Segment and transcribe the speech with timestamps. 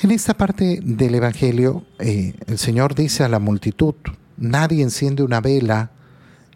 [0.00, 3.94] En esta parte del Evangelio, eh, el Señor dice a la multitud,
[4.36, 5.90] nadie enciende una vela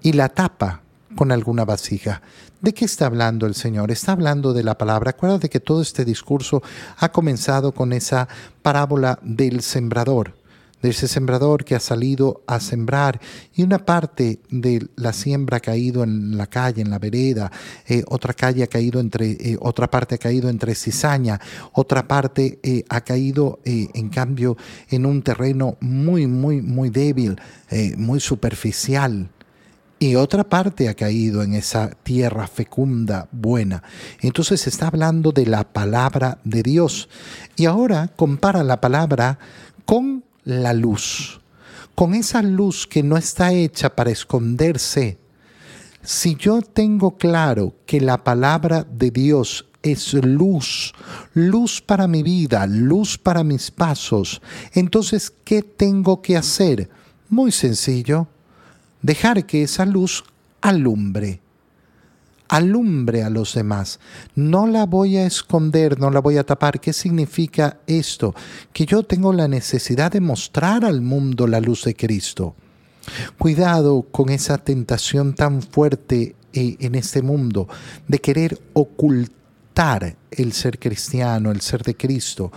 [0.02, 0.82] y la tapa
[1.16, 2.20] con alguna vasija.
[2.60, 3.90] ¿De qué está hablando el Señor?
[3.90, 5.10] Está hablando de la palabra.
[5.10, 6.62] Acuérdate que todo este discurso
[6.98, 8.28] ha comenzado con esa
[8.62, 10.37] parábola del sembrador
[10.82, 13.20] de ese sembrador que ha salido a sembrar
[13.54, 17.50] y una parte de la siembra ha caído en la calle, en la vereda,
[17.86, 21.40] eh, otra calle ha caído entre, eh, otra parte ha caído entre cizaña,
[21.72, 24.56] otra parte eh, ha caído en cambio
[24.90, 27.40] en un terreno muy, muy, muy débil,
[27.96, 29.30] muy superficial.
[30.00, 33.82] Y otra parte ha caído en esa tierra fecunda, buena.
[34.20, 37.08] Entonces está hablando de la palabra de Dios.
[37.56, 39.40] Y ahora compara la palabra
[39.84, 40.17] con
[40.48, 41.42] la luz,
[41.94, 45.18] con esa luz que no está hecha para esconderse.
[46.02, 50.94] Si yo tengo claro que la palabra de Dios es luz,
[51.34, 54.40] luz para mi vida, luz para mis pasos,
[54.72, 56.88] entonces, ¿qué tengo que hacer?
[57.28, 58.26] Muy sencillo,
[59.02, 60.24] dejar que esa luz
[60.62, 61.42] alumbre
[62.48, 64.00] alumbre a los demás.
[64.34, 66.80] No la voy a esconder, no la voy a tapar.
[66.80, 68.34] ¿Qué significa esto?
[68.72, 72.54] Que yo tengo la necesidad de mostrar al mundo la luz de Cristo.
[73.38, 77.68] Cuidado con esa tentación tan fuerte eh, en este mundo
[78.06, 82.52] de querer ocultar el ser cristiano, el ser de Cristo.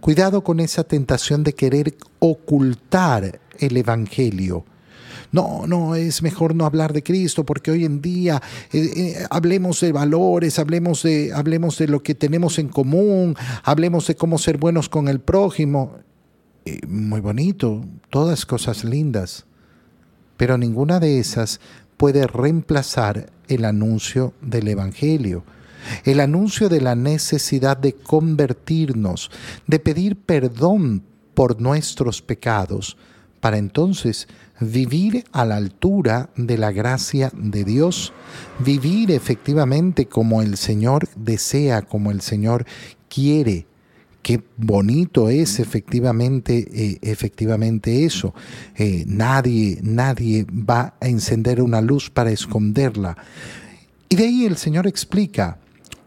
[0.00, 4.64] Cuidado con esa tentación de querer ocultar el Evangelio
[5.30, 8.42] no, no, es mejor no hablar de Cristo porque hoy en día
[8.72, 14.06] eh, eh, hablemos de valores, hablemos de, hablemos de lo que tenemos en común, hablemos
[14.06, 15.96] de cómo ser buenos con el prójimo.
[16.64, 19.46] Eh, muy bonito, todas cosas lindas,
[20.36, 21.60] pero ninguna de esas
[21.96, 25.44] puede reemplazar el anuncio del Evangelio
[26.04, 29.30] el anuncio de la necesidad de convertirnos,
[29.66, 31.02] de pedir perdón
[31.34, 32.96] por nuestros pecados,
[33.42, 34.28] para entonces
[34.60, 38.12] vivir a la altura de la gracia de Dios,
[38.60, 42.64] vivir efectivamente como el Señor desea, como el Señor
[43.08, 43.66] quiere.
[44.22, 48.32] Qué bonito es efectivamente, eh, efectivamente eso.
[48.76, 53.16] Eh, nadie, nadie va a encender una luz para esconderla.
[54.08, 55.58] Y de ahí el Señor explica,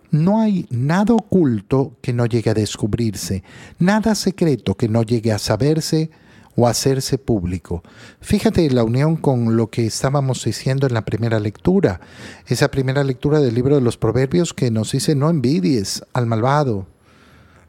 [0.09, 3.43] no hay nada oculto que no llegue a descubrirse,
[3.77, 6.11] nada secreto que no llegue a saberse,
[6.55, 7.83] o hacerse público.
[8.21, 12.01] Fíjate la unión con lo que estábamos diciendo en la primera lectura,
[12.47, 16.87] esa primera lectura del libro de los Proverbios que nos dice no envidies al malvado.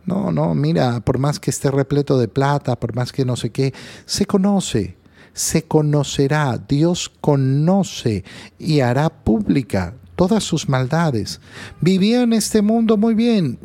[0.04, 3.50] No, no, mira, por más que esté repleto de plata, por más que no sé
[3.50, 3.74] qué,
[4.04, 4.96] se conoce,
[5.32, 8.24] se conocerá, Dios conoce
[8.56, 11.40] y hará pública todas sus maldades.
[11.80, 13.58] Vivió en este mundo muy bien,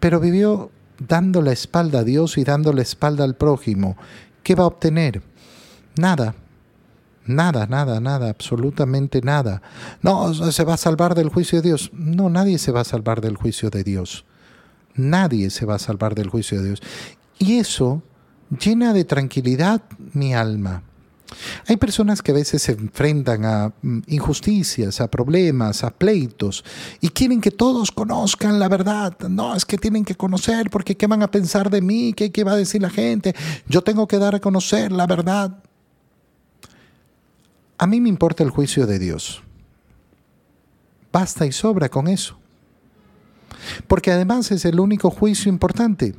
[0.00, 3.96] pero vivió dando la espalda a Dios y dando la espalda al prójimo,
[4.42, 5.22] ¿qué va a obtener?
[5.96, 6.34] Nada.
[7.26, 9.60] Nada, nada, nada, absolutamente nada.
[10.00, 11.90] No, se va a salvar del juicio de Dios.
[11.92, 14.24] No, nadie se va a salvar del juicio de Dios.
[14.94, 16.82] Nadie se va a salvar del juicio de Dios.
[17.38, 18.02] Y eso
[18.58, 19.82] llena de tranquilidad
[20.14, 20.82] mi alma.
[21.66, 26.64] Hay personas que a veces se enfrentan a mm, injusticias, a problemas, a pleitos
[27.00, 29.18] y quieren que todos conozcan la verdad.
[29.28, 32.12] No, es que tienen que conocer porque ¿qué van a pensar de mí?
[32.14, 33.34] ¿Qué, qué va a decir la gente?
[33.66, 35.62] Yo tengo que dar a conocer la verdad.
[37.76, 39.42] A mí me importa el juicio de Dios.
[41.12, 42.38] Basta y sobra con eso.
[43.86, 46.14] Porque además es el único juicio importante.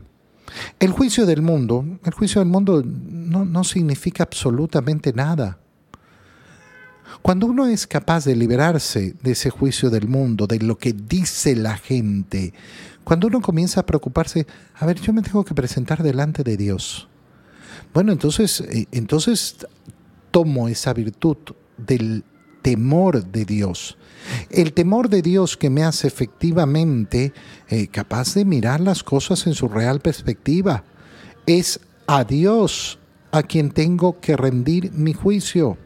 [0.80, 5.60] El juicio del mundo, el juicio del mundo no, no significa absolutamente nada.
[7.22, 11.56] Cuando uno es capaz de liberarse de ese juicio del mundo, de lo que dice
[11.56, 12.54] la gente,
[13.04, 14.46] cuando uno comienza a preocuparse,
[14.76, 17.08] a ver, yo me tengo que presentar delante de Dios.
[17.94, 19.58] Bueno, entonces, eh, entonces
[20.31, 21.38] tomo esa virtud
[21.78, 22.24] del
[22.62, 23.97] temor de Dios.
[24.50, 27.34] El temor de Dios que me hace efectivamente
[27.68, 30.84] eh, capaz de mirar las cosas en su real perspectiva.
[31.45, 33.00] Es a Dios
[33.31, 35.78] a quien tengo que rendir mi juicio,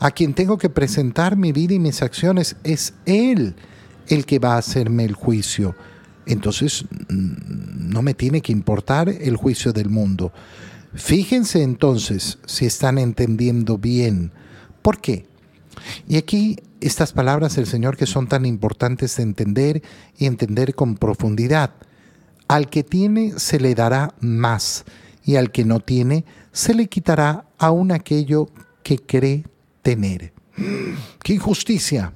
[0.00, 2.56] a quien tengo que presentar mi vida y mis acciones.
[2.64, 3.54] Es Él
[4.08, 5.74] el que va a hacerme el juicio.
[6.26, 10.32] Entonces mm, no me tiene que importar el juicio del mundo.
[10.94, 14.32] Fíjense entonces si están entendiendo bien.
[14.82, 15.26] ¿Por qué?
[16.06, 19.82] Y aquí estas palabras del Señor que son tan importantes de entender
[20.16, 21.72] y entender con profundidad.
[22.46, 24.84] Al que tiene se le dará más
[25.24, 28.48] y al que no tiene se le quitará aún aquello
[28.82, 29.44] que cree
[29.82, 30.32] tener.
[31.22, 32.12] ¡Qué injusticia!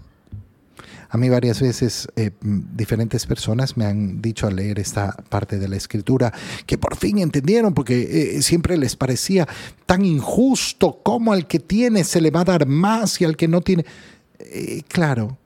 [1.12, 5.68] A mí varias veces eh, diferentes personas me han dicho al leer esta parte de
[5.68, 6.32] la escritura
[6.64, 9.46] que por fin entendieron porque eh, siempre les parecía
[9.84, 13.46] tan injusto como al que tiene se le va a dar más y al que
[13.46, 13.84] no tiene.
[14.38, 15.36] Eh, claro,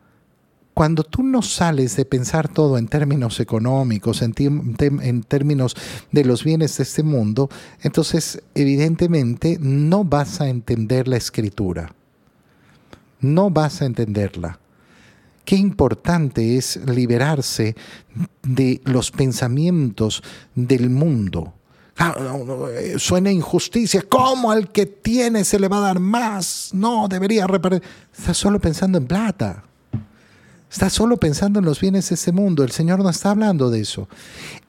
[0.72, 4.34] cuando tú no sales de pensar todo en términos económicos, en,
[4.78, 5.74] en, términos
[6.12, 7.50] de los bienes de este mundo,
[7.82, 11.92] entonces evidentemente no vas a entender la escritura.
[13.18, 14.60] No vas a entenderla.
[15.46, 17.76] Qué importante es liberarse
[18.42, 20.22] de los pensamientos
[20.56, 21.54] del mundo.
[21.98, 22.14] Ah,
[22.72, 24.02] eh, suena injusticia.
[24.08, 26.70] ¿Cómo al que tiene se le va a dar más?
[26.72, 27.80] No, debería repartir.
[28.16, 29.62] Estás solo pensando en plata.
[30.68, 32.64] Está solo pensando en los bienes de este mundo.
[32.64, 34.08] El Señor no está hablando de eso.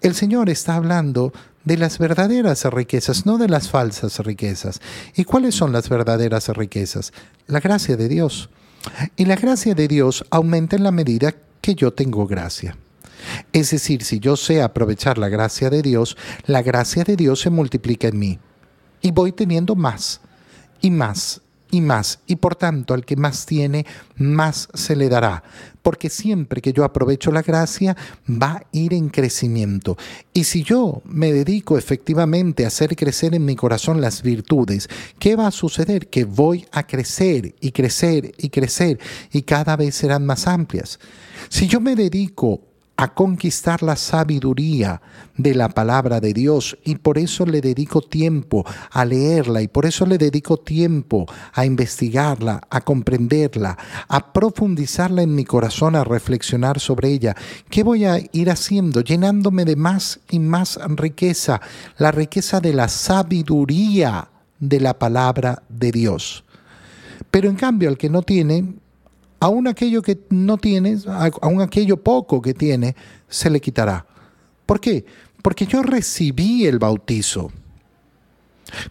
[0.01, 1.33] El Señor está hablando
[1.65, 4.79] de las verdaderas riquezas, no de las falsas riquezas.
[5.15, 7.13] ¿Y cuáles son las verdaderas riquezas?
[7.47, 8.51] La gracia de Dios.
[9.15, 12.77] Y la gracia de Dios aumenta en la medida que yo tengo gracia.
[13.51, 17.49] Es decir, si yo sé aprovechar la gracia de Dios, la gracia de Dios se
[17.49, 18.39] multiplica en mí.
[19.01, 20.21] Y voy teniendo más
[20.81, 21.41] y más
[21.71, 22.19] y más.
[22.27, 23.85] Y por tanto, al que más tiene,
[24.17, 25.43] más se le dará.
[25.81, 27.95] Porque siempre que yo aprovecho la gracia,
[28.29, 29.97] va a ir en crecimiento.
[30.33, 35.35] Y si yo me dedico efectivamente a hacer crecer en mi corazón las virtudes, ¿qué
[35.35, 36.07] va a suceder?
[36.07, 38.99] Que voy a crecer y crecer y crecer
[39.31, 40.99] y cada vez serán más amplias.
[41.49, 42.61] Si yo me dedico
[42.97, 45.01] a conquistar la sabiduría
[45.37, 49.85] de la palabra de Dios y por eso le dedico tiempo a leerla y por
[49.85, 53.77] eso le dedico tiempo a investigarla, a comprenderla,
[54.07, 57.35] a profundizarla en mi corazón, a reflexionar sobre ella.
[57.69, 59.01] ¿Qué voy a ir haciendo?
[59.01, 61.61] Llenándome de más y más riqueza,
[61.99, 64.27] la riqueza de la sabiduría
[64.59, 66.43] de la palabra de Dios.
[67.29, 68.73] Pero en cambio, al que no tiene,
[69.39, 70.97] aún aquello que no tiene,
[71.41, 72.95] aún aquello poco que tiene,
[73.27, 74.05] se le quitará.
[74.65, 75.05] ¿Por qué?
[75.41, 77.51] Porque yo recibí el bautizo,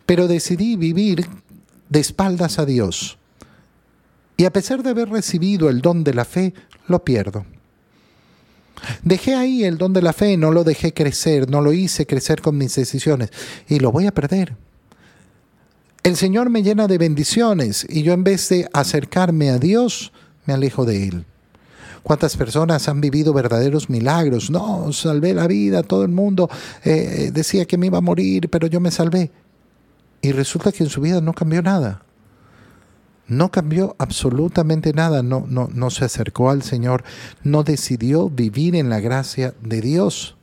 [0.06, 1.26] pero decidí vivir
[1.88, 3.18] de espaldas a Dios.
[4.36, 6.54] Y a pesar de haber recibido el don de la fe,
[6.88, 7.44] lo pierdo.
[9.02, 12.42] Dejé ahí el don de la fe, no lo dejé crecer, no lo hice crecer
[12.42, 13.30] con mis decisiones
[13.68, 14.54] y lo voy a perder.
[16.02, 20.12] El Señor me llena de bendiciones y yo en vez de acercarme a Dios,
[20.46, 21.24] me alejo de Él.
[22.02, 24.48] ¿Cuántas personas han vivido verdaderos milagros?
[24.48, 26.48] No, salvé la vida, todo el mundo
[26.84, 29.32] eh, decía que me iba a morir, pero yo me salvé.
[30.22, 32.02] Y resulta que en su vida no cambió nada.
[33.26, 37.02] No cambió absolutamente nada, no, no, no se acercó al Señor,
[37.42, 40.36] no decidió vivir en la gracia de Dios.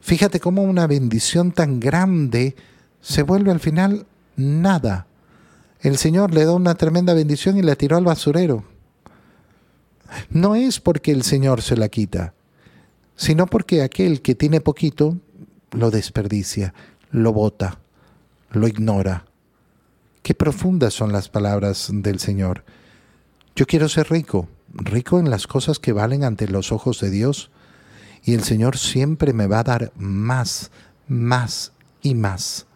[0.00, 2.56] Fíjate cómo una bendición tan grande
[3.02, 4.06] se vuelve al final
[4.36, 5.06] nada.
[5.80, 8.71] El Señor le da una tremenda bendición y la tiró al basurero.
[10.30, 12.34] No es porque el Señor se la quita,
[13.16, 15.18] sino porque aquel que tiene poquito
[15.70, 16.74] lo desperdicia,
[17.10, 17.80] lo bota,
[18.50, 19.26] lo ignora.
[20.22, 22.64] Qué profundas son las palabras del Señor.
[23.56, 27.50] Yo quiero ser rico, rico en las cosas que valen ante los ojos de Dios,
[28.24, 30.70] y el Señor siempre me va a dar más,
[31.08, 31.72] más
[32.02, 32.66] y más.